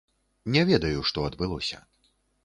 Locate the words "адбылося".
1.29-1.77